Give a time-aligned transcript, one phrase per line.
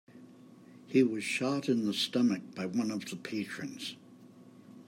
[0.87, 3.95] He was shot in the stomach by one of the patrons.